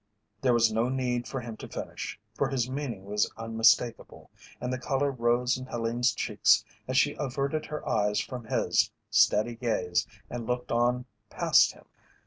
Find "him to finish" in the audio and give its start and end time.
1.41-2.19